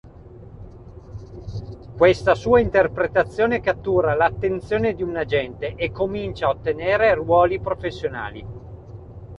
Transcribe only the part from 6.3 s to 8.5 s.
ad ottenere ruoli professionali.